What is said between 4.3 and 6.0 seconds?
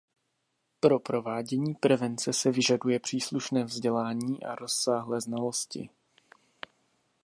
a rozsáhlé znalosti.